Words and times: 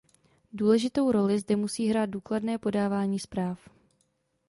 Důležitou 0.53 1.11
roli 1.11 1.39
zde 1.39 1.55
musí 1.55 1.87
hrát 1.87 2.05
důkladné 2.05 2.57
podávání 2.57 3.19
zpráv. 3.19 3.69